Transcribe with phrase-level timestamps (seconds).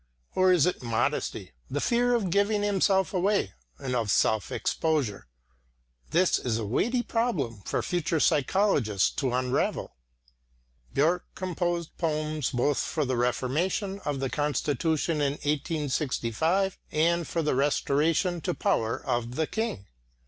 [0.33, 5.27] Or is it modesty, the fear of giving himself away, and of self exposure?
[6.09, 9.97] This is a weighty problem for future psychologists to unravel.
[10.91, 17.53] Björck composed poems both for the reformation of the constitution in 1865, and for the
[17.53, 19.85] restoration to power of the King.